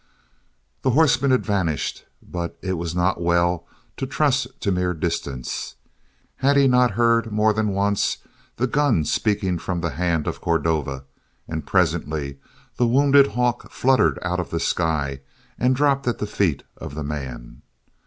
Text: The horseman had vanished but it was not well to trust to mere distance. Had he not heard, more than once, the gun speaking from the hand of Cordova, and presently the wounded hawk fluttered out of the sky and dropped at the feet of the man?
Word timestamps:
The 0.81 0.89
horseman 0.97 1.29
had 1.29 1.45
vanished 1.45 2.05
but 2.23 2.57
it 2.63 2.73
was 2.73 2.95
not 2.95 3.21
well 3.21 3.67
to 3.97 4.07
trust 4.07 4.47
to 4.61 4.71
mere 4.71 4.95
distance. 4.95 5.75
Had 6.37 6.57
he 6.57 6.67
not 6.67 6.89
heard, 6.97 7.31
more 7.31 7.53
than 7.53 7.67
once, 7.67 8.17
the 8.55 8.65
gun 8.65 9.05
speaking 9.05 9.59
from 9.59 9.81
the 9.81 9.91
hand 9.91 10.25
of 10.25 10.41
Cordova, 10.41 11.03
and 11.47 11.67
presently 11.67 12.39
the 12.77 12.87
wounded 12.87 13.27
hawk 13.27 13.69
fluttered 13.69 14.17
out 14.23 14.39
of 14.39 14.49
the 14.49 14.59
sky 14.59 15.21
and 15.59 15.75
dropped 15.75 16.07
at 16.07 16.17
the 16.17 16.25
feet 16.25 16.63
of 16.77 16.95
the 16.95 17.03
man? 17.03 17.61